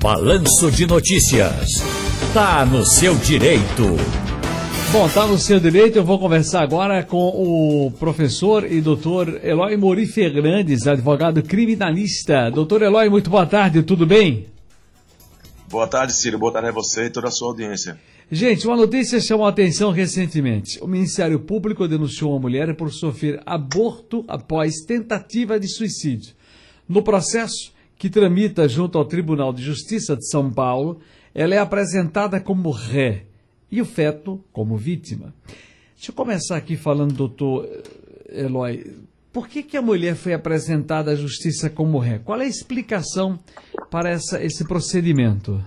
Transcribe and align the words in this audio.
Balanço 0.00 0.70
de 0.70 0.86
Notícias. 0.86 1.82
Tá 2.32 2.64
no 2.64 2.86
seu 2.86 3.16
direito. 3.16 3.96
Bom, 4.92 5.08
tá 5.08 5.26
no 5.26 5.36
seu 5.36 5.58
direito. 5.58 5.96
Eu 5.96 6.04
vou 6.04 6.20
conversar 6.20 6.62
agora 6.62 7.02
com 7.02 7.28
o 7.28 7.90
professor 7.98 8.70
e 8.70 8.80
doutor 8.80 9.44
Eloy 9.44 9.76
Mori 9.76 10.06
Fernandes, 10.06 10.86
advogado 10.86 11.42
criminalista. 11.42 12.48
Doutor 12.48 12.82
Eloy, 12.82 13.08
muito 13.08 13.28
boa 13.28 13.44
tarde, 13.44 13.82
tudo 13.82 14.06
bem? 14.06 14.46
Boa 15.68 15.88
tarde, 15.88 16.14
Ciro. 16.14 16.38
Boa 16.38 16.52
tarde 16.52 16.68
a 16.68 16.72
você 16.72 17.06
e 17.06 17.10
toda 17.10 17.26
a 17.26 17.32
sua 17.32 17.48
audiência. 17.48 17.98
Gente, 18.30 18.68
uma 18.68 18.76
notícia 18.76 19.20
chamou 19.20 19.46
a 19.46 19.50
atenção 19.50 19.90
recentemente. 19.90 20.78
O 20.80 20.86
Ministério 20.86 21.40
Público 21.40 21.88
denunciou 21.88 22.30
uma 22.30 22.40
mulher 22.40 22.72
por 22.76 22.92
sofrer 22.92 23.42
aborto 23.44 24.24
após 24.28 24.76
tentativa 24.86 25.58
de 25.58 25.66
suicídio. 25.66 26.36
No 26.88 27.02
processo, 27.02 27.76
que 27.98 28.08
tramita 28.08 28.68
junto 28.68 28.96
ao 28.96 29.04
Tribunal 29.04 29.52
de 29.52 29.62
Justiça 29.62 30.16
de 30.16 30.26
São 30.28 30.52
Paulo, 30.52 31.00
ela 31.34 31.54
é 31.54 31.58
apresentada 31.58 32.40
como 32.40 32.70
ré 32.70 33.26
e 33.70 33.82
o 33.82 33.84
feto 33.84 34.42
como 34.52 34.76
vítima. 34.76 35.34
Deixa 35.96 36.12
eu 36.12 36.14
começar 36.14 36.56
aqui 36.56 36.76
falando, 36.76 37.12
doutor 37.12 37.66
eh, 37.66 38.44
Eloy, 38.44 38.96
por 39.32 39.48
que, 39.48 39.64
que 39.64 39.76
a 39.76 39.82
mulher 39.82 40.14
foi 40.14 40.32
apresentada 40.32 41.10
à 41.10 41.16
justiça 41.16 41.68
como 41.68 41.98
ré? 41.98 42.20
Qual 42.20 42.40
é 42.40 42.44
a 42.44 42.48
explicação 42.48 43.38
para 43.90 44.10
essa, 44.10 44.42
esse 44.42 44.64
procedimento? 44.64 45.62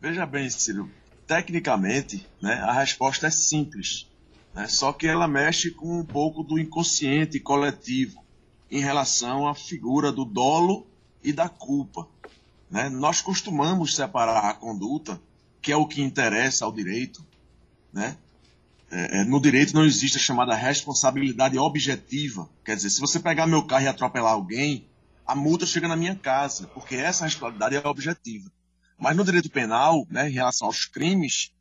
Veja 0.00 0.24
bem, 0.24 0.48
Ciro, 0.48 0.90
tecnicamente, 1.26 2.26
né, 2.40 2.54
a 2.54 2.72
resposta 2.72 3.26
é 3.26 3.30
simples, 3.30 4.08
né, 4.54 4.66
só 4.68 4.92
que 4.92 5.06
ela 5.06 5.28
mexe 5.28 5.70
com 5.70 6.00
um 6.00 6.04
pouco 6.04 6.42
do 6.42 6.58
inconsciente 6.58 7.38
coletivo 7.40 8.25
em 8.70 8.80
relação 8.80 9.46
à 9.46 9.54
figura 9.54 10.10
do 10.10 10.24
dolo 10.24 10.86
e 11.22 11.32
da 11.32 11.48
culpa. 11.48 12.08
Né? 12.70 12.88
Nós 12.88 13.20
costumamos 13.20 13.94
separar 13.94 14.50
a 14.50 14.54
conduta, 14.54 15.20
que 15.62 15.72
é 15.72 15.76
o 15.76 15.86
que 15.86 16.02
interessa 16.02 16.64
ao 16.64 16.72
direito. 16.72 17.24
Né? 17.92 18.16
É, 18.90 19.20
é, 19.20 19.24
no 19.24 19.40
direito 19.40 19.74
não 19.74 19.84
existe 19.84 20.16
a 20.16 20.20
chamada 20.20 20.54
responsabilidade 20.54 21.58
objetiva. 21.58 22.48
Quer 22.64 22.76
dizer, 22.76 22.90
se 22.90 23.00
você 23.00 23.18
pegar 23.18 23.46
meu 23.46 23.64
carro 23.64 23.84
e 23.84 23.88
atropelar 23.88 24.32
alguém, 24.32 24.86
a 25.26 25.34
multa 25.34 25.66
chega 25.66 25.88
na 25.88 25.96
minha 25.96 26.14
casa, 26.14 26.68
porque 26.68 26.94
essa 26.94 27.24
responsabilidade 27.24 27.76
é 27.76 27.88
objetiva. 27.88 28.50
Mas 28.98 29.16
no 29.16 29.24
direito 29.24 29.50
penal, 29.50 30.06
né, 30.08 30.28
em 30.28 30.32
relação 30.32 30.68
aos 30.68 30.86
crimes, 30.86 31.52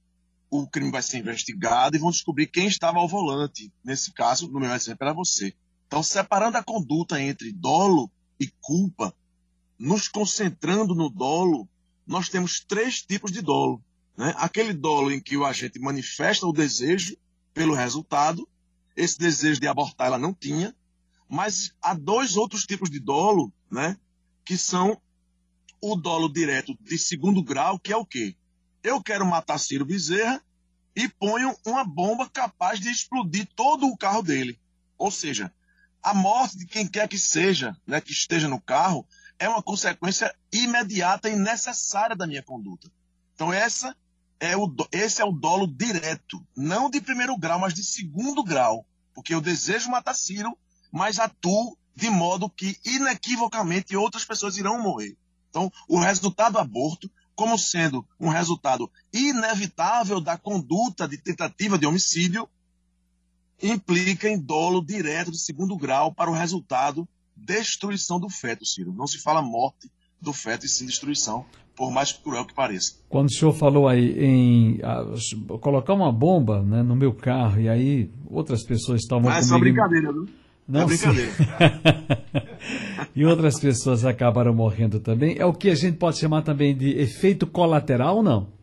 o 0.49 0.67
crime 0.67 0.91
vai 0.91 1.01
ser 1.01 1.17
investigado 1.17 1.95
e 1.95 1.99
vão 1.99 2.11
descobrir 2.11 2.47
quem 2.47 2.67
estava 2.67 2.99
ao 2.99 3.07
volante. 3.07 3.71
Nesse 3.83 4.11
caso, 4.11 4.47
no 4.49 4.59
meu 4.59 4.71
exemplo, 4.71 4.99
era 5.01 5.13
você. 5.13 5.53
Então, 5.95 6.03
separando 6.03 6.57
a 6.57 6.61
conduta 6.61 7.21
entre 7.21 7.53
dolo 7.53 8.11
e 8.37 8.51
culpa, 8.59 9.15
nos 9.79 10.09
concentrando 10.09 10.93
no 10.93 11.09
dolo, 11.09 11.69
nós 12.05 12.27
temos 12.27 12.59
três 12.59 13.01
tipos 13.01 13.31
de 13.31 13.41
dolo. 13.41 13.81
Né? 14.17 14.33
Aquele 14.35 14.73
dolo 14.73 15.09
em 15.09 15.21
que 15.21 15.37
o 15.37 15.45
agente 15.45 15.79
manifesta 15.79 16.45
o 16.45 16.51
desejo 16.51 17.15
pelo 17.53 17.73
resultado, 17.73 18.45
esse 18.93 19.17
desejo 19.17 19.61
de 19.61 19.69
abortar 19.69 20.07
ela 20.07 20.17
não 20.17 20.33
tinha, 20.33 20.75
mas 21.29 21.73
há 21.81 21.93
dois 21.93 22.35
outros 22.35 22.65
tipos 22.65 22.89
de 22.89 22.99
dolo, 22.99 23.49
né? 23.71 23.97
que 24.43 24.57
são 24.57 25.01
o 25.79 25.95
dolo 25.95 26.27
direto 26.27 26.77
de 26.81 26.97
segundo 26.97 27.41
grau, 27.41 27.79
que 27.79 27.93
é 27.93 27.95
o 27.95 28.05
quê? 28.05 28.35
Eu 28.83 29.01
quero 29.01 29.25
matar 29.25 29.57
Ciro 29.57 29.85
Bezerra 29.85 30.43
e 30.93 31.07
ponho 31.07 31.55
uma 31.65 31.85
bomba 31.85 32.29
capaz 32.29 32.81
de 32.81 32.89
explodir 32.89 33.47
todo 33.55 33.87
o 33.87 33.95
carro 33.95 34.21
dele. 34.21 34.59
Ou 34.97 35.09
seja, 35.09 35.53
a 36.05 36.13
morte 36.13 36.55
de 36.55 36.67
quem 36.67 36.87
quer 36.87 37.07
que 37.07 37.17
seja, 37.17 37.75
né, 37.87 37.99
que 37.99 38.11
esteja 38.11 38.47
no 38.47 38.61
carro, 38.61 39.07
é 39.39 39.49
uma 39.49 39.63
consequência 39.63 40.31
imediata 40.53 41.27
e 41.27 41.35
necessária 41.35 42.15
da 42.15 42.27
minha 42.27 42.43
conduta. 42.43 42.91
Então 43.33 43.51
essa 43.51 43.97
é 44.39 44.55
o, 44.55 44.71
esse 44.91 45.19
é 45.19 45.25
o 45.25 45.31
dolo 45.31 45.65
direto, 45.65 46.45
não 46.55 46.91
de 46.91 47.01
primeiro 47.01 47.35
grau, 47.35 47.57
mas 47.57 47.73
de 47.73 47.83
segundo 47.83 48.43
grau, 48.43 48.85
porque 49.15 49.33
eu 49.33 49.41
desejo 49.41 49.89
matar 49.89 50.13
Ciro, 50.13 50.55
mas 50.91 51.17
atuo 51.17 51.75
de 51.95 52.07
modo 52.11 52.51
que 52.51 52.77
inequivocamente 52.85 53.95
outras 53.95 54.23
pessoas 54.23 54.57
irão 54.57 54.79
morrer. 54.79 55.17
Então, 55.49 55.71
o 55.87 55.97
resultado 55.97 56.59
aborto, 56.59 57.09
como 57.33 57.57
sendo 57.57 58.07
um 58.19 58.29
resultado 58.29 58.91
inevitável 59.11 60.21
da 60.21 60.37
conduta 60.37 61.07
de 61.07 61.17
tentativa 61.17 61.79
de 61.79 61.87
homicídio, 61.87 62.47
implica 63.61 64.29
em 64.29 64.39
dolo 64.39 64.83
direto 64.83 65.31
de 65.31 65.39
segundo 65.39 65.75
grau 65.77 66.13
para 66.13 66.29
o 66.29 66.33
resultado 66.33 67.07
destruição 67.35 68.19
do 68.19 68.29
feto, 68.29 68.65
Ciro. 68.65 68.93
Não 68.93 69.07
se 69.07 69.21
fala 69.21 69.41
morte 69.41 69.91
do 70.21 70.33
feto 70.33 70.65
e 70.65 70.69
sim 70.69 70.85
destruição, 70.85 71.45
por 71.75 71.91
mais 71.91 72.11
cruel 72.13 72.45
que 72.45 72.53
pareça. 72.53 72.93
Quando 73.09 73.27
o 73.27 73.31
senhor 73.31 73.53
falou 73.53 73.87
aí 73.87 74.17
em 74.17 74.79
ah, 74.81 75.05
colocar 75.59 75.93
uma 75.93 76.11
bomba 76.11 76.63
né, 76.63 76.81
no 76.81 76.95
meu 76.95 77.13
carro 77.13 77.59
e 77.59 77.69
aí 77.69 78.09
outras 78.27 78.63
pessoas 78.63 79.01
estavam 79.01 79.23
comigo... 79.23 79.39
é 79.39 79.43
só 79.43 79.59
brincadeira, 79.59 80.11
viu? 80.11 80.27
Não, 80.67 80.81
é 80.81 80.85
brincadeira. 80.85 81.31
e 83.15 83.23
outras 83.23 83.59
pessoas 83.59 84.03
acabaram 84.03 84.53
morrendo 84.53 84.99
também. 84.99 85.35
É 85.37 85.45
o 85.45 85.53
que 85.53 85.69
a 85.69 85.75
gente 85.75 85.97
pode 85.97 86.17
chamar 86.17 86.41
também 86.41 86.75
de 86.75 86.97
efeito 86.97 87.45
colateral, 87.45 88.23
não? 88.23 88.54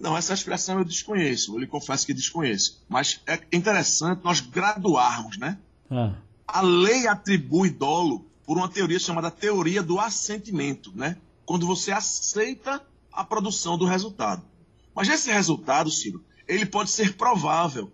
Não, 0.00 0.16
essa 0.16 0.32
expressão 0.32 0.78
eu 0.78 0.84
desconheço, 0.84 1.54
eu 1.54 1.58
lhe 1.58 1.66
confesso 1.66 2.06
que 2.06 2.14
desconheço. 2.14 2.82
Mas 2.88 3.20
é 3.26 3.38
interessante 3.52 4.24
nós 4.24 4.40
graduarmos, 4.40 5.36
né? 5.36 5.58
Ah. 5.90 6.14
A 6.48 6.62
lei 6.62 7.06
atribui 7.06 7.68
dolo 7.68 8.24
por 8.46 8.56
uma 8.56 8.68
teoria 8.68 8.98
chamada 8.98 9.30
teoria 9.30 9.82
do 9.82 10.00
assentimento, 10.00 10.90
né? 10.96 11.18
Quando 11.44 11.66
você 11.66 11.92
aceita 11.92 12.82
a 13.12 13.22
produção 13.22 13.76
do 13.76 13.84
resultado. 13.84 14.42
Mas 14.94 15.08
esse 15.08 15.30
resultado, 15.30 15.90
Ciro, 15.90 16.24
ele 16.48 16.64
pode 16.64 16.90
ser 16.90 17.14
provável. 17.14 17.92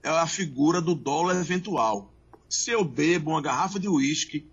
É 0.00 0.10
a 0.10 0.28
figura 0.28 0.80
do 0.80 0.94
dolo 0.94 1.32
eventual. 1.32 2.14
Se 2.48 2.70
eu 2.70 2.84
bebo 2.84 3.32
uma 3.32 3.42
garrafa 3.42 3.80
de 3.80 3.88
uísque, 3.88 4.48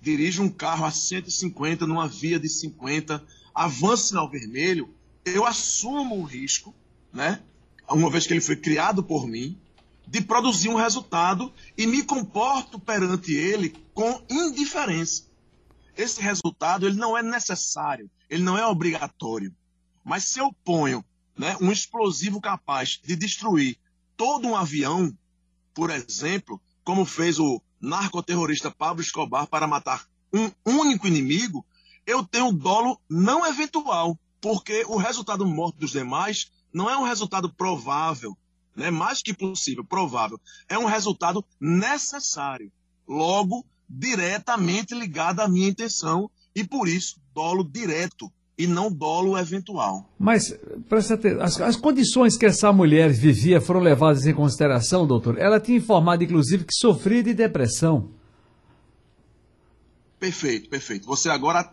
dirijo 0.00 0.42
um 0.42 0.48
carro 0.48 0.84
a 0.84 0.90
150 0.90 1.86
numa 1.86 2.08
via 2.08 2.40
de 2.40 2.48
50, 2.48 3.24
avanço 3.54 4.08
sinal 4.08 4.28
vermelho, 4.28 4.92
eu 5.24 5.46
assumo 5.46 6.16
o 6.16 6.24
risco, 6.24 6.74
né? 7.12 7.42
Uma 7.88 8.10
vez 8.10 8.26
que 8.26 8.32
ele 8.32 8.40
foi 8.40 8.56
criado 8.56 9.02
por 9.02 9.26
mim, 9.26 9.58
de 10.06 10.20
produzir 10.20 10.68
um 10.68 10.76
resultado 10.76 11.52
e 11.76 11.86
me 11.86 12.02
comporto 12.02 12.78
perante 12.78 13.34
ele 13.34 13.70
com 13.94 14.22
indiferença. 14.28 15.24
Esse 15.96 16.20
resultado 16.20 16.86
ele 16.86 16.96
não 16.96 17.16
é 17.16 17.22
necessário, 17.22 18.10
ele 18.28 18.42
não 18.42 18.56
é 18.56 18.66
obrigatório. 18.66 19.54
Mas 20.04 20.24
se 20.24 20.38
eu 20.38 20.52
ponho 20.64 21.04
né, 21.36 21.56
um 21.60 21.70
explosivo 21.70 22.40
capaz 22.40 23.00
de 23.02 23.14
destruir 23.14 23.78
todo 24.16 24.48
um 24.48 24.56
avião, 24.56 25.16
por 25.74 25.90
exemplo, 25.90 26.60
como 26.84 27.04
fez 27.04 27.38
o 27.38 27.62
narcoterrorista 27.80 28.70
Pablo 28.70 29.02
Escobar 29.02 29.46
para 29.46 29.66
matar 29.66 30.06
um 30.32 30.50
único 30.64 31.06
inimigo, 31.06 31.64
eu 32.06 32.24
tenho 32.24 32.52
dolo 32.52 33.00
não 33.08 33.46
eventual, 33.46 34.18
porque 34.42 34.84
o 34.88 34.96
resultado 34.96 35.46
morto 35.46 35.78
dos 35.78 35.92
demais 35.92 36.50
não 36.74 36.90
é 36.90 36.98
um 36.98 37.04
resultado 37.04 37.48
provável, 37.48 38.36
né? 38.76 38.90
mais 38.90 39.22
que 39.22 39.32
possível, 39.32 39.84
provável. 39.84 40.38
É 40.68 40.76
um 40.76 40.84
resultado 40.84 41.44
necessário, 41.60 42.70
logo 43.06 43.64
diretamente 43.88 44.94
ligado 44.94 45.40
à 45.40 45.48
minha 45.48 45.68
intenção 45.68 46.28
e 46.54 46.64
por 46.64 46.88
isso 46.88 47.20
dolo 47.32 47.62
direto 47.62 48.30
e 48.58 48.66
não 48.66 48.92
dolo 48.92 49.38
eventual. 49.38 50.10
Mas 50.18 50.54
presta 50.88 51.14
atenção, 51.14 51.42
as, 51.42 51.60
as, 51.60 51.76
condições 51.76 52.36
que 52.36 52.46
essa 52.46 52.72
mulher 52.72 53.10
vivia 53.10 53.60
foram 53.60 53.80
levadas 53.80 54.26
em 54.26 54.34
consideração, 54.34 55.06
doutor? 55.06 55.38
Ela 55.38 55.60
tinha 55.60 55.78
informado, 55.78 56.24
inclusive, 56.24 56.64
que 56.64 56.74
sofria 56.74 57.22
de 57.22 57.32
depressão. 57.32 58.10
Perfeito, 60.18 60.68
perfeito. 60.68 61.06
Você 61.06 61.30
agora 61.30 61.72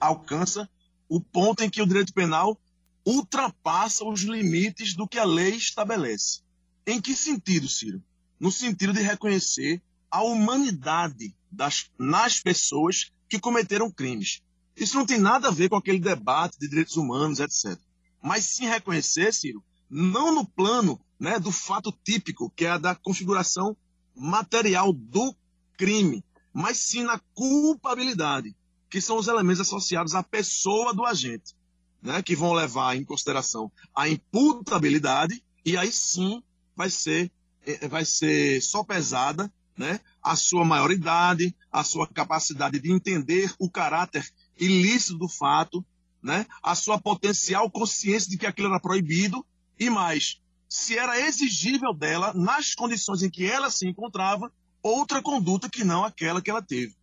alcança 0.00 0.68
o 1.10 1.20
ponto 1.20 1.64
em 1.64 1.68
que 1.68 1.82
o 1.82 1.86
direito 1.86 2.14
penal 2.14 2.56
ultrapassa 3.04 4.04
os 4.04 4.20
limites 4.20 4.94
do 4.94 5.08
que 5.08 5.18
a 5.18 5.24
lei 5.24 5.56
estabelece. 5.56 6.40
Em 6.86 7.00
que 7.00 7.16
sentido, 7.16 7.68
Ciro? 7.68 8.00
No 8.38 8.52
sentido 8.52 8.92
de 8.92 9.02
reconhecer 9.02 9.82
a 10.08 10.22
humanidade 10.22 11.34
das, 11.50 11.90
nas 11.98 12.38
pessoas 12.38 13.10
que 13.28 13.40
cometeram 13.40 13.90
crimes. 13.90 14.40
Isso 14.76 14.96
não 14.96 15.04
tem 15.04 15.18
nada 15.18 15.48
a 15.48 15.50
ver 15.50 15.68
com 15.68 15.76
aquele 15.76 15.98
debate 15.98 16.56
de 16.60 16.68
direitos 16.68 16.96
humanos, 16.96 17.40
etc. 17.40 17.76
Mas 18.22 18.44
sim 18.44 18.66
reconhecer, 18.66 19.34
Ciro, 19.34 19.62
não 19.90 20.32
no 20.32 20.46
plano 20.46 21.00
né, 21.18 21.40
do 21.40 21.50
fato 21.50 21.92
típico, 22.04 22.50
que 22.54 22.66
é 22.66 22.70
a 22.70 22.78
da 22.78 22.94
configuração 22.94 23.76
material 24.14 24.92
do 24.92 25.34
crime, 25.76 26.24
mas 26.52 26.78
sim 26.78 27.02
na 27.02 27.18
culpabilidade 27.34 28.54
que 28.90 29.00
são 29.00 29.16
os 29.16 29.28
elementos 29.28 29.60
associados 29.60 30.14
à 30.14 30.22
pessoa 30.22 30.92
do 30.92 31.06
agente, 31.06 31.54
né, 32.02 32.22
que 32.22 32.34
vão 32.34 32.52
levar 32.52 32.96
em 32.96 33.04
consideração 33.04 33.70
a 33.94 34.08
imputabilidade 34.08 35.42
e 35.64 35.76
aí 35.76 35.92
sim 35.92 36.42
vai 36.74 36.90
ser, 36.90 37.30
eh, 37.64 37.86
vai 37.88 38.04
ser 38.04 38.60
só 38.60 38.82
pesada 38.82 39.52
né, 39.76 40.00
a 40.22 40.34
sua 40.36 40.64
maioridade, 40.64 41.54
a 41.70 41.84
sua 41.84 42.06
capacidade 42.06 42.78
de 42.80 42.92
entender 42.92 43.54
o 43.58 43.70
caráter 43.70 44.28
ilícito 44.58 45.16
do 45.16 45.28
fato, 45.28 45.84
né, 46.22 46.44
a 46.62 46.74
sua 46.74 47.00
potencial 47.00 47.70
consciência 47.70 48.28
de 48.28 48.36
que 48.36 48.46
aquilo 48.46 48.68
era 48.68 48.80
proibido 48.80 49.44
e 49.78 49.88
mais, 49.88 50.40
se 50.68 50.98
era 50.98 51.18
exigível 51.20 51.94
dela, 51.94 52.32
nas 52.34 52.74
condições 52.74 53.22
em 53.22 53.30
que 53.30 53.44
ela 53.44 53.70
se 53.70 53.88
encontrava, 53.88 54.52
outra 54.82 55.22
conduta 55.22 55.68
que 55.68 55.82
não 55.82 56.04
aquela 56.04 56.40
que 56.42 56.50
ela 56.50 56.62
teve. 56.62 56.94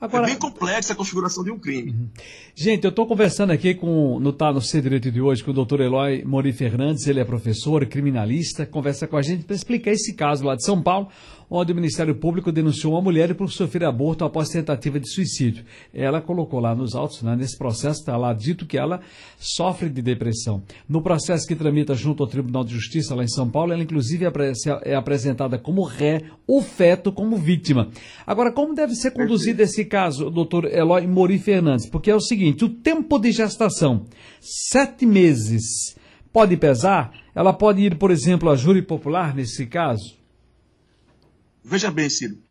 Agora, 0.00 0.24
é 0.24 0.26
bem 0.28 0.36
complexa 0.36 0.94
a 0.94 0.96
configuração 0.96 1.44
de 1.44 1.50
um 1.50 1.58
crime. 1.58 1.90
Uhum. 1.90 2.08
Gente, 2.54 2.84
eu 2.84 2.88
estou 2.90 3.06
conversando 3.06 3.50
aqui 3.50 3.74
com, 3.74 4.18
no 4.18 4.32
Tá 4.32 4.50
no 4.50 4.62
Ser 4.62 4.80
Direito 4.80 5.10
de 5.10 5.20
hoje 5.20 5.44
com 5.44 5.50
o 5.50 5.54
doutor 5.54 5.80
Eloy 5.80 6.24
Mori 6.24 6.52
Fernandes, 6.54 7.06
ele 7.06 7.20
é 7.20 7.24
professor, 7.24 7.84
criminalista, 7.84 8.64
conversa 8.64 9.06
com 9.06 9.18
a 9.18 9.22
gente 9.22 9.44
para 9.44 9.54
explicar 9.54 9.90
esse 9.90 10.14
caso 10.14 10.44
lá 10.44 10.56
de 10.56 10.64
São 10.64 10.82
Paulo, 10.82 11.08
onde 11.50 11.72
o 11.72 11.74
Ministério 11.74 12.14
Público 12.14 12.52
denunciou 12.52 12.92
uma 12.92 13.02
mulher 13.02 13.34
por 13.34 13.50
sofrer 13.50 13.84
aborto 13.84 14.24
após 14.24 14.48
tentativa 14.48 15.00
de 15.00 15.10
suicídio. 15.10 15.64
Ela 15.92 16.20
colocou 16.20 16.60
lá 16.60 16.74
nos 16.74 16.94
autos, 16.94 17.22
né, 17.22 17.34
nesse 17.34 17.58
processo 17.58 18.00
está 18.00 18.16
lá 18.16 18.32
dito 18.32 18.64
que 18.64 18.78
ela 18.78 19.00
sofre 19.36 19.88
de 19.88 20.00
depressão. 20.00 20.62
No 20.88 21.02
processo 21.02 21.46
que 21.46 21.56
tramita 21.56 21.94
junto 21.94 22.22
ao 22.22 22.28
Tribunal 22.28 22.62
de 22.62 22.74
Justiça 22.74 23.14
lá 23.14 23.24
em 23.24 23.28
São 23.28 23.50
Paulo, 23.50 23.72
ela 23.72 23.82
inclusive 23.82 24.26
é 24.84 24.94
apresentada 24.94 25.58
como 25.58 25.82
ré, 25.82 26.22
o 26.46 26.62
feto 26.62 27.10
como 27.10 27.36
vítima. 27.36 27.88
Agora, 28.24 28.52
como 28.52 28.74
deve 28.74 28.94
ser 28.94 29.10
conduzido 29.10 29.60
esse 29.62 29.84
caso, 29.84 30.30
doutor 30.30 30.66
Eloy 30.66 31.06
Mori 31.06 31.38
Fernandes? 31.38 31.86
Porque 31.86 32.10
é 32.10 32.14
o 32.14 32.20
seguinte, 32.20 32.64
o 32.64 32.68
tempo 32.68 33.18
de 33.18 33.32
gestação, 33.32 34.04
sete 34.40 35.04
meses, 35.04 35.96
pode 36.32 36.56
pesar? 36.56 37.12
Ela 37.34 37.52
pode 37.52 37.80
ir, 37.80 37.96
por 37.96 38.10
exemplo, 38.10 38.50
a 38.50 38.56
júri 38.56 38.82
popular 38.82 39.34
nesse 39.34 39.66
caso? 39.66 40.19
Veja 41.62 41.90
bem, 41.90 42.08
Ciro, 42.08 42.42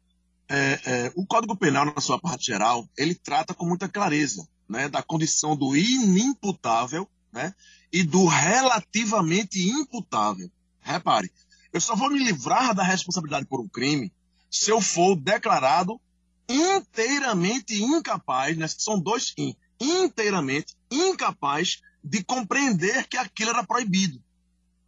é, 0.48 0.80
é, 0.86 1.12
o 1.16 1.26
Código 1.26 1.56
Penal, 1.56 1.86
na 1.86 2.02
sua 2.02 2.20
parte 2.20 2.46
geral, 2.46 2.88
ele 2.98 3.16
trata 3.16 3.54
com 3.54 3.66
muita 3.66 3.88
clareza 3.88 4.48
né, 4.68 4.88
da 4.88 5.02
condição 5.02 5.56
do 5.56 5.76
inimputável 5.76 7.10
né, 7.32 7.54
e 7.92 8.04
do 8.04 8.26
relativamente 8.26 9.60
imputável. 9.60 10.50
Repare, 10.82 11.32
eu 11.74 11.82
só 11.82 11.96
vou 11.96 12.10
me 12.10 12.20
livrar 12.20 12.74
da 12.74 12.84
responsabilidade 12.84 13.46
por 13.46 13.60
um 13.60 13.68
crime 13.68 14.12
se 14.50 14.72
eu 14.72 14.82
for 14.82 15.16
declarado 15.16 16.00
inteiramente 16.48 17.82
incapaz, 17.82 18.58
né, 18.58 18.68
são 18.68 19.00
dois 19.00 19.34
in, 19.38 19.56
inteiramente 19.80 20.76
incapaz 20.90 21.82
de 22.04 22.24
compreender 22.24 23.08
que 23.08 23.18
aquilo 23.18 23.52
era 23.52 23.64
proibido. 23.64 24.22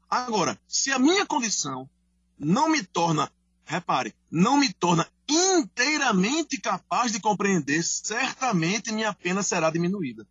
Agora, 0.09 0.59
se 0.67 0.91
a 0.91 0.97
minha 0.97 1.25
condição 1.25 1.89
não 2.37 2.69
me 2.69 2.83
torna 2.83 3.31
repare, 3.65 4.13
não 4.29 4.57
me 4.57 4.71
torna 4.73 5.07
inteiramente 5.29 6.59
capaz 6.59 7.11
de 7.11 7.19
compreender, 7.19 7.81
certamente 7.83 8.91
minha 8.91 9.13
pena 9.13 9.41
será 9.41 9.69
diminuída. 9.69 10.25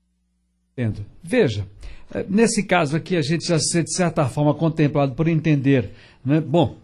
Entendo. 0.73 1.05
Veja, 1.23 1.67
eh, 2.12 2.25
nesse 2.29 2.62
caso 2.62 2.97
aqui 2.97 3.17
a 3.17 3.23
gente 3.23 3.47
já 3.47 3.59
se 3.59 3.82
de 3.82 3.93
certa 3.93 4.27
forma 4.27 4.55
contemplado 4.55 5.15
por 5.15 5.29
entender. 5.29 5.91
Né? 6.25 6.41
Bom, 6.41 6.77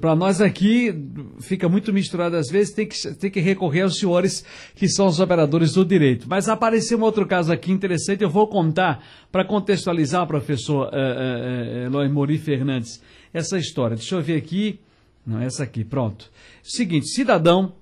para 0.00 0.16
nós 0.16 0.40
aqui 0.40 0.94
fica 1.40 1.68
muito 1.68 1.92
misturado 1.92 2.36
às 2.36 2.48
vezes, 2.48 2.74
tem 2.74 2.86
que, 2.86 3.14
tem 3.14 3.30
que 3.30 3.40
recorrer 3.40 3.82
aos 3.82 3.98
senhores 3.98 4.44
que 4.74 4.88
são 4.88 5.06
os 5.06 5.20
operadores 5.20 5.72
do 5.72 5.84
direito. 5.84 6.26
Mas 6.28 6.48
apareceu 6.48 6.98
um 6.98 7.02
outro 7.02 7.26
caso 7.26 7.52
aqui 7.52 7.70
interessante, 7.70 8.22
eu 8.22 8.30
vou 8.30 8.48
contar 8.48 9.04
para 9.30 9.44
contextualizar, 9.44 10.26
professor 10.26 10.88
uh, 10.88 11.86
Eloy 11.86 12.08
Mori 12.08 12.38
Fernandes, 12.38 13.02
essa 13.32 13.58
história. 13.58 13.96
Deixa 13.96 14.14
eu 14.14 14.22
ver 14.22 14.36
aqui. 14.36 14.80
Não, 15.28 15.42
essa 15.42 15.62
aqui, 15.62 15.84
pronto. 15.84 16.30
Seguinte, 16.62 17.06
cidadão, 17.08 17.74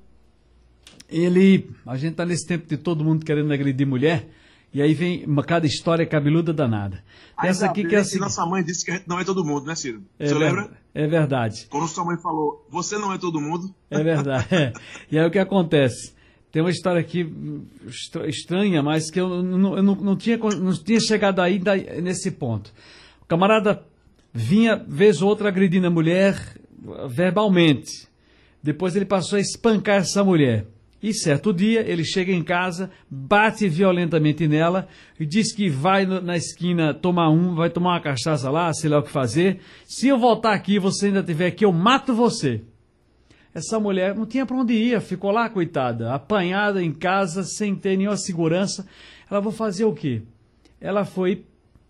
ele. 1.08 1.70
A 1.86 1.96
gente 1.96 2.10
está 2.10 2.26
nesse 2.26 2.44
tempo 2.44 2.66
de 2.66 2.76
todo 2.76 3.04
mundo 3.04 3.24
querendo 3.24 3.52
agredir 3.52 3.86
mulher, 3.86 4.28
e 4.74 4.82
aí 4.82 4.92
vem 4.92 5.24
uma, 5.24 5.44
cada 5.44 5.64
história 5.64 6.04
cabeluda 6.04 6.52
danada. 6.52 7.04
Ainda 7.36 7.50
essa 7.52 7.66
aqui 7.66 7.84
que 7.84 7.94
é 7.94 8.00
assim. 8.00 8.18
Nossa 8.18 8.44
mãe 8.44 8.64
disse 8.64 8.84
que 8.84 9.00
não 9.06 9.20
é 9.20 9.24
todo 9.24 9.44
mundo, 9.44 9.64
né, 9.64 9.76
Ciro? 9.76 10.02
É 10.18 10.26
Você 10.26 10.34
lembra? 10.34 10.72
É 10.92 11.06
verdade. 11.06 11.68
Quando 11.70 11.86
sua 11.86 12.04
mãe 12.04 12.16
falou, 12.20 12.66
você 12.68 12.98
não 12.98 13.12
é 13.12 13.18
todo 13.18 13.40
mundo. 13.40 13.72
É 13.88 14.02
verdade. 14.02 14.46
É. 14.52 14.72
E 15.08 15.16
aí 15.16 15.24
o 15.24 15.30
que 15.30 15.38
acontece? 15.38 16.16
Tem 16.50 16.60
uma 16.60 16.70
história 16.70 17.00
aqui 17.00 17.32
estranha, 18.26 18.82
mas 18.82 19.08
que 19.08 19.20
eu 19.20 19.40
não, 19.40 19.76
eu 19.76 19.82
não, 19.84 19.94
não, 19.94 20.16
tinha, 20.16 20.36
não 20.36 20.72
tinha 20.72 20.98
chegado 20.98 21.40
ainda 21.40 21.76
nesse 21.76 22.32
ponto. 22.32 22.72
O 23.22 23.26
camarada 23.26 23.84
vinha, 24.34 24.74
vez 24.76 25.22
ou 25.22 25.28
outra, 25.28 25.48
agredindo 25.48 25.86
a 25.86 25.90
mulher, 25.90 26.56
verbalmente. 27.08 28.08
Depois 28.62 28.96
ele 28.96 29.04
passou 29.04 29.36
a 29.36 29.40
espancar 29.40 29.96
essa 29.96 30.24
mulher. 30.24 30.66
E 31.02 31.12
certo 31.12 31.52
dia 31.52 31.80
ele 31.88 32.04
chega 32.04 32.32
em 32.32 32.42
casa, 32.42 32.90
bate 33.08 33.68
violentamente 33.68 34.48
nela 34.48 34.88
e 35.20 35.26
diz 35.26 35.52
que 35.52 35.68
vai 35.68 36.06
na 36.06 36.36
esquina 36.36 36.94
tomar 36.94 37.30
um, 37.30 37.54
vai 37.54 37.70
tomar 37.70 37.92
uma 37.92 38.00
cachaça 38.00 38.50
lá, 38.50 38.72
sei 38.72 38.90
lá 38.90 38.98
o 38.98 39.02
que 39.02 39.10
fazer. 39.10 39.60
Se 39.84 40.08
eu 40.08 40.18
voltar 40.18 40.52
aqui 40.52 40.78
você 40.78 41.06
ainda 41.06 41.20
estiver 41.20 41.46
aqui, 41.46 41.64
eu 41.64 41.72
mato 41.72 42.14
você. 42.14 42.62
Essa 43.54 43.78
mulher 43.78 44.14
não 44.14 44.26
tinha 44.26 44.44
para 44.44 44.56
onde 44.56 44.74
ir, 44.74 45.00
ficou 45.00 45.30
lá, 45.30 45.48
coitada, 45.48 46.12
apanhada 46.12 46.82
em 46.82 46.92
casa, 46.92 47.42
sem 47.42 47.74
ter 47.74 47.96
nenhuma 47.96 48.16
segurança. 48.16 48.86
Ela 49.30 49.40
vai 49.40 49.52
fazer 49.52 49.84
o 49.84 49.94
quê? 49.94 50.22
Ela 50.80 51.04
foi 51.04 51.44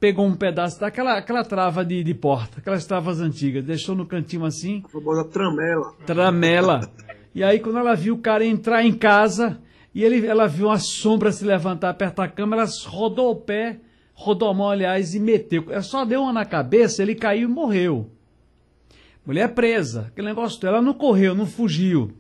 pegou 0.07 0.25
um 0.25 0.37
pedaço 0.37 0.79
daquela 0.79 1.19
aquela 1.19 1.43
trava 1.43 1.85
de, 1.85 2.05
de 2.05 2.15
porta, 2.15 2.61
aquelas 2.61 2.87
travas 2.87 3.21
antigas, 3.21 3.65
deixou 3.65 3.93
no 3.93 4.07
cantinho 4.07 4.45
assim. 4.45 4.85
A 4.85 4.89
famosa 4.89 5.25
tramela. 5.25 5.95
Tramela. 6.07 6.93
E 7.35 7.43
aí, 7.43 7.59
quando 7.59 7.79
ela 7.79 7.97
viu 7.97 8.15
o 8.15 8.19
cara 8.19 8.45
entrar 8.45 8.85
em 8.85 8.93
casa, 8.93 9.61
e 9.93 10.05
ele, 10.05 10.25
ela 10.25 10.47
viu 10.47 10.69
uma 10.69 10.79
sombra 10.79 11.33
se 11.33 11.45
levantar 11.45 11.93
perto 11.95 12.19
da 12.19 12.29
cama, 12.29 12.55
ela 12.55 12.69
rodou 12.87 13.33
o 13.33 13.35
pé, 13.35 13.81
rodou 14.15 14.49
a 14.49 14.55
mão, 14.55 14.71
aliás, 14.71 15.13
e 15.13 15.19
meteu. 15.19 15.65
Ela 15.71 15.83
só 15.83 16.05
deu 16.05 16.23
uma 16.23 16.33
na 16.33 16.45
cabeça, 16.45 17.03
ele 17.03 17.17
caiu 17.17 17.49
e 17.49 17.53
morreu. 17.53 18.09
Mulher 19.27 19.55
presa, 19.55 20.07
aquele 20.07 20.29
negócio 20.29 20.61
dela 20.61 20.81
não 20.81 20.95
correu, 20.95 21.35
não 21.35 21.47
fugiu. 21.47 22.13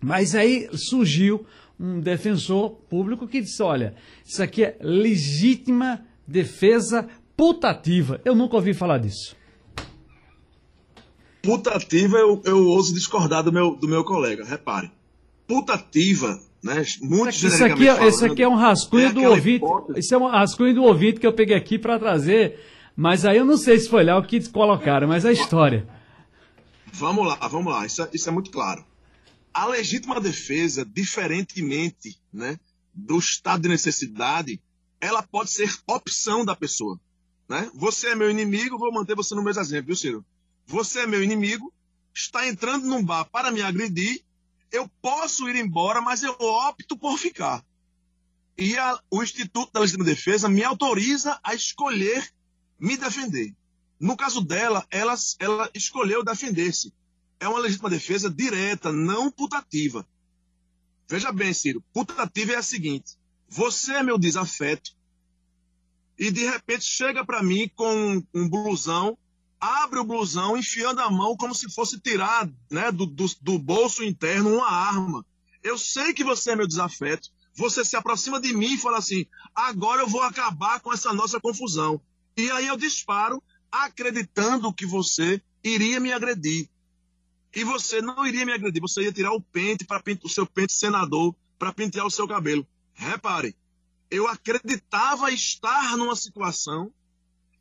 Mas 0.00 0.36
aí 0.36 0.68
surgiu 0.72 1.44
um 1.78 1.98
defensor 1.98 2.70
público 2.88 3.26
que 3.26 3.40
disse: 3.40 3.60
olha, 3.64 3.96
isso 4.24 4.40
aqui 4.40 4.62
é 4.62 4.76
legítima 4.80 6.06
defesa 6.26 7.08
putativa. 7.36 8.20
Eu 8.24 8.34
nunca 8.34 8.56
ouvi 8.56 8.74
falar 8.74 8.98
disso. 8.98 9.36
Putativa, 11.42 12.16
eu, 12.16 12.42
eu 12.44 12.66
ouso 12.66 12.92
discordar 12.92 13.44
do 13.44 13.52
meu, 13.52 13.76
do 13.76 13.86
meu 13.86 14.02
colega. 14.02 14.44
Repare. 14.44 14.90
Putativa, 15.46 16.40
né? 16.62 16.84
Muito 17.00 17.30
isso 17.30 17.46
aqui, 17.46 17.54
isso 17.54 17.64
aqui, 17.64 17.88
é, 17.88 18.08
isso 18.08 18.24
aqui 18.24 18.42
é 18.42 18.48
um 18.48 18.56
rascunho 18.56 19.06
é 19.06 19.12
do 19.12 19.22
ouvido. 19.22 19.64
Hipótese. 19.64 20.00
Isso 20.00 20.14
é 20.14 20.18
um 20.18 20.26
rascunho 20.26 20.74
do 20.74 20.82
ouvido 20.82 21.20
que 21.20 21.26
eu 21.26 21.32
peguei 21.32 21.56
aqui 21.56 21.78
para 21.78 21.98
trazer. 21.98 22.58
Mas 22.96 23.24
aí 23.24 23.36
eu 23.36 23.44
não 23.44 23.56
sei 23.56 23.78
se 23.78 23.88
foi 23.88 24.02
lá 24.02 24.18
o 24.18 24.26
que 24.26 24.48
colocaram, 24.48 25.06
mas 25.06 25.24
é 25.24 25.28
a 25.28 25.32
história. 25.32 25.86
Vamos 26.92 27.26
lá, 27.26 27.36
vamos 27.48 27.72
lá. 27.72 27.84
Isso 27.84 28.02
é, 28.02 28.08
isso 28.12 28.28
é 28.28 28.32
muito 28.32 28.50
claro. 28.50 28.84
A 29.52 29.66
legítima 29.66 30.20
defesa, 30.20 30.84
diferentemente 30.84 32.18
né, 32.32 32.58
do 32.92 33.18
estado 33.18 33.62
de 33.62 33.68
necessidade, 33.68 34.60
ela 35.00 35.22
pode 35.22 35.50
ser 35.50 35.72
opção 35.86 36.44
da 36.44 36.56
pessoa. 36.56 36.98
Né? 37.48 37.70
Você 37.74 38.08
é 38.08 38.14
meu 38.14 38.30
inimigo, 38.30 38.78
vou 38.78 38.92
manter 38.92 39.14
você 39.14 39.34
no 39.34 39.42
mesmo 39.42 39.62
exemplo, 39.62 39.86
viu, 39.86 39.96
Ciro? 39.96 40.24
Você 40.66 41.00
é 41.00 41.06
meu 41.06 41.22
inimigo, 41.22 41.72
está 42.14 42.46
entrando 42.46 42.86
num 42.86 43.04
bar 43.04 43.24
para 43.26 43.50
me 43.50 43.62
agredir, 43.62 44.24
eu 44.72 44.88
posso 45.00 45.48
ir 45.48 45.56
embora, 45.56 46.00
mas 46.00 46.22
eu 46.22 46.32
opto 46.32 46.98
por 46.98 47.18
ficar. 47.18 47.64
E 48.58 48.76
a, 48.76 48.98
o 49.10 49.22
Instituto 49.22 49.72
da 49.72 49.80
Legítima 49.80 50.04
Defesa 50.04 50.48
me 50.48 50.64
autoriza 50.64 51.38
a 51.44 51.54
escolher 51.54 52.32
me 52.78 52.96
defender. 52.96 53.54
No 53.98 54.16
caso 54.16 54.40
dela, 54.40 54.86
ela, 54.90 55.14
ela 55.38 55.70
escolheu 55.74 56.24
defender-se. 56.24 56.92
É 57.38 57.48
uma 57.48 57.58
legítima 57.58 57.90
defesa 57.90 58.30
direta, 58.30 58.92
não 58.92 59.30
putativa. 59.30 60.06
Veja 61.08 61.30
bem, 61.32 61.52
Ciro, 61.52 61.82
putativa 61.92 62.52
é 62.52 62.56
a 62.56 62.62
seguinte: 62.62 63.16
você 63.48 63.94
é 63.94 64.02
meu 64.02 64.18
desafeto, 64.18 64.96
e 66.18 66.30
de 66.30 66.44
repente 66.44 66.84
chega 66.84 67.24
para 67.24 67.42
mim 67.42 67.70
com 67.74 68.22
um 68.34 68.48
blusão, 68.48 69.18
abre 69.60 69.98
o 69.98 70.04
blusão, 70.04 70.56
enfiando 70.56 71.00
a 71.00 71.10
mão 71.10 71.36
como 71.36 71.54
se 71.54 71.70
fosse 71.72 72.00
tirar 72.00 72.48
né, 72.70 72.90
do, 72.90 73.06
do, 73.06 73.26
do 73.40 73.58
bolso 73.58 74.02
interno 74.02 74.56
uma 74.56 74.70
arma. 74.70 75.24
Eu 75.62 75.76
sei 75.76 76.12
que 76.12 76.24
você 76.24 76.52
é 76.52 76.56
meu 76.56 76.66
desafeto, 76.66 77.28
você 77.54 77.84
se 77.84 77.96
aproxima 77.96 78.40
de 78.40 78.52
mim 78.54 78.74
e 78.74 78.78
fala 78.78 78.98
assim: 78.98 79.26
agora 79.54 80.02
eu 80.02 80.08
vou 80.08 80.22
acabar 80.22 80.80
com 80.80 80.92
essa 80.92 81.12
nossa 81.12 81.40
confusão. 81.40 82.00
E 82.36 82.50
aí 82.50 82.66
eu 82.66 82.76
disparo, 82.76 83.42
acreditando 83.70 84.72
que 84.72 84.86
você 84.86 85.42
iria 85.64 85.98
me 85.98 86.12
agredir. 86.12 86.68
E 87.54 87.64
você 87.64 88.02
não 88.02 88.26
iria 88.26 88.44
me 88.44 88.52
agredir, 88.52 88.80
você 88.80 89.02
ia 89.02 89.12
tirar 89.12 89.32
o 89.32 89.40
pente 89.40 89.84
para 89.84 90.02
o 90.22 90.28
seu 90.28 90.46
pente 90.46 90.74
senador 90.74 91.34
para 91.58 91.72
pentear 91.72 92.06
o 92.06 92.10
seu 92.10 92.28
cabelo. 92.28 92.66
Repare, 92.96 93.54
eu 94.10 94.26
acreditava 94.26 95.30
estar 95.30 95.96
numa 95.96 96.16
situação 96.16 96.90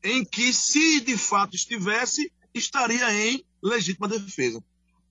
em 0.01 0.23
que, 0.23 0.53
se 0.53 1.01
de 1.01 1.17
fato 1.17 1.55
estivesse, 1.55 2.31
estaria 2.53 3.13
em 3.13 3.45
legítima 3.61 4.07
defesa. 4.07 4.63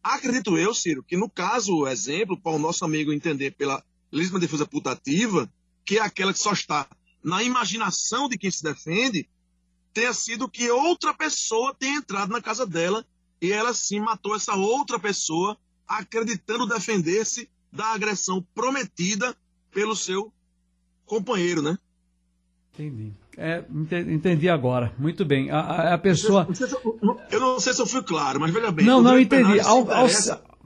Acredito 0.03 0.57
eu, 0.57 0.75
Ciro, 0.75 1.03
que 1.03 1.17
no 1.17 1.29
caso, 1.29 1.87
exemplo, 1.87 2.41
para 2.41 2.53
o 2.53 2.59
nosso 2.59 2.85
amigo 2.85 3.13
entender 3.13 3.53
pela 3.53 3.85
legítima 4.11 4.41
defesa 4.41 4.67
putativa, 4.67 5.51
que 5.85 5.99
é 5.99 6.01
aquela 6.01 6.33
que 6.33 6.39
só 6.39 6.53
está 6.53 6.89
na 7.23 7.43
imaginação 7.43 8.29
de 8.29 8.39
quem 8.39 8.51
se 8.51 8.63
defende, 8.63 9.29
tenha 9.93 10.13
sido 10.13 10.49
que 10.49 10.71
outra 10.71 11.15
pessoa 11.15 11.75
tenha 11.75 11.97
entrado 11.97 12.31
na 12.31 12.41
casa 12.41 12.67
dela 12.67 13.07
e 13.41 13.53
ela 13.53 13.75
sim 13.75 14.01
matou 14.01 14.35
essa 14.35 14.55
outra 14.55 14.99
pessoa, 14.99 15.59
acreditando 15.87 16.67
defender-se 16.67 17.49
da 17.73 17.89
agressão 17.89 18.43
prometida 18.55 19.37
pelo 19.75 19.95
seu 19.95 20.33
companheiro, 21.05 21.61
né? 21.61 21.77
Entendi. 22.73 23.13
É, 23.37 23.65
entendi 24.11 24.49
agora. 24.49 24.93
Muito 24.99 25.25
bem. 25.25 25.51
A, 25.51 25.59
a, 25.59 25.95
a 25.95 25.99
pessoa. 25.99 26.47
Não 26.49 26.55
se, 26.55 26.77
não, 27.03 27.21
eu 27.31 27.41
não 27.41 27.61
sei 27.61 27.75
se 27.75 27.83
eu 27.83 27.87
fui 27.87 28.03
claro, 28.03 28.41
mas 28.41 28.53
veja 28.53 28.71
bem. 28.71 28.87
Não, 28.87 29.03
não 29.03 29.19
entendi. 29.19 29.61
Ao, 29.61 29.89
ao, 29.91 30.09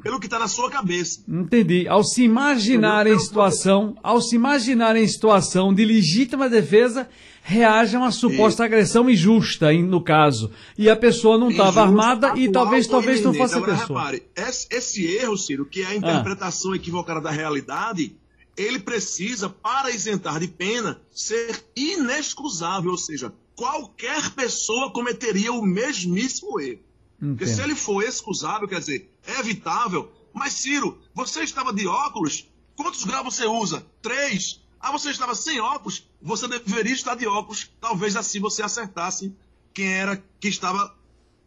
pelo 0.02 0.20
que 0.20 0.26
está 0.26 0.38
na 0.38 0.48
sua 0.48 0.70
cabeça. 0.70 1.22
Entendi. 1.28 1.88
Ao 1.88 2.04
se 2.04 2.22
imaginar 2.22 3.06
em 3.06 3.18
situação, 3.18 3.96
ao 4.02 4.20
se 4.20 4.36
imaginar 4.36 4.96
em 4.96 5.06
situação 5.06 5.74
de 5.74 5.84
legítima 5.84 6.48
defesa, 6.48 7.08
reage 7.42 7.96
a 7.96 7.98
uma 7.98 8.10
suposta 8.10 8.64
agressão 8.64 9.08
injusta, 9.08 9.72
no 9.72 10.02
caso. 10.02 10.50
E 10.76 10.88
a 10.88 10.96
pessoa 10.96 11.38
não 11.38 11.50
estava 11.50 11.82
armada 11.82 12.34
e 12.36 12.50
talvez, 12.50 12.86
talvez 12.86 13.22
não 13.22 13.34
fosse 13.34 13.56
a 13.56 13.62
pessoa. 13.62 14.00
Repare, 14.00 14.22
esse, 14.36 14.66
esse, 14.70 15.06
erro, 15.16 15.36
Ciro, 15.36 15.64
que 15.66 15.82
é 15.82 15.86
a 15.86 15.90
ah. 15.90 15.96
interpretação 15.96 16.72
ah. 16.72 16.76
equivocada 16.76 17.20
da 17.20 17.30
realidade, 17.30 18.14
ele 18.58 18.80
precisa, 18.80 19.48
para 19.48 19.90
isentar 19.90 20.40
de 20.40 20.48
pena, 20.48 21.00
ser 21.10 21.64
inexcusável, 21.76 22.90
ou 22.90 22.98
seja, 22.98 23.32
qualquer 23.54 24.30
pessoa 24.32 24.92
cometeria 24.92 25.52
o 25.52 25.62
mesmíssimo 25.62 26.60
erro. 26.60 26.80
Entendo. 27.20 27.36
Porque 27.36 27.46
se 27.46 27.62
ele 27.62 27.74
for 27.74 28.02
excusável, 28.02 28.66
quer 28.68 28.80
dizer, 28.80 29.10
é 29.26 29.38
evitável. 29.38 30.10
Mas, 30.32 30.54
Ciro, 30.54 30.98
você 31.14 31.42
estava 31.42 31.72
de 31.72 31.86
óculos? 31.86 32.48
Quantos 32.76 33.04
graus 33.04 33.34
você 33.34 33.46
usa? 33.46 33.86
Três. 34.02 34.60
Ah, 34.80 34.92
você 34.92 35.10
estava 35.10 35.34
sem 35.34 35.60
óculos? 35.60 36.08
Você 36.22 36.46
deveria 36.46 36.92
estar 36.92 37.14
de 37.14 37.26
óculos. 37.26 37.70
Talvez 37.80 38.16
assim 38.16 38.40
você 38.40 38.62
acertasse 38.62 39.34
quem 39.74 39.92
era 39.92 40.22
que 40.40 40.48
estava 40.48 40.96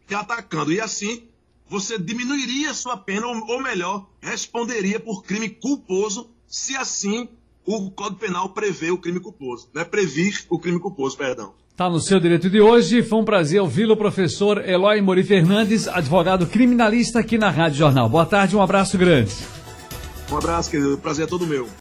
te 0.06 0.14
atacando. 0.14 0.72
E 0.72 0.80
assim 0.80 1.26
você 1.68 1.98
diminuiria 1.98 2.74
sua 2.74 2.98
pena, 2.98 3.26
ou 3.26 3.62
melhor, 3.62 4.06
responderia 4.20 5.00
por 5.00 5.22
crime 5.22 5.48
culposo, 5.48 6.30
se 6.52 6.76
assim 6.76 7.30
o 7.64 7.90
Código 7.90 8.20
Penal 8.20 8.50
prevê 8.50 8.90
o 8.90 8.98
crime 8.98 9.18
culposo, 9.18 9.70
né? 9.74 9.84
Previr 9.84 10.44
o 10.50 10.58
crime 10.58 10.78
culposo, 10.78 11.16
perdão. 11.16 11.54
Está 11.70 11.88
no 11.88 11.98
seu 11.98 12.20
direito 12.20 12.50
de 12.50 12.60
hoje. 12.60 13.02
Foi 13.02 13.20
um 13.20 13.24
prazer 13.24 13.62
ouvi-lo, 13.62 13.96
professor 13.96 14.62
Eloy 14.68 15.00
Mori 15.00 15.24
Fernandes, 15.24 15.88
advogado 15.88 16.46
criminalista 16.46 17.20
aqui 17.20 17.38
na 17.38 17.48
Rádio 17.48 17.78
Jornal. 17.78 18.06
Boa 18.06 18.26
tarde, 18.26 18.54
um 18.54 18.60
abraço 18.60 18.98
grande. 18.98 19.34
Um 20.30 20.36
abraço, 20.36 20.70
querido. 20.70 20.94
O 20.94 20.98
prazer 20.98 21.24
é 21.24 21.28
todo 21.28 21.46
meu. 21.46 21.66